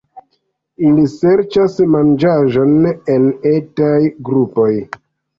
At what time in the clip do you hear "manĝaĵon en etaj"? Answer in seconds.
1.95-3.99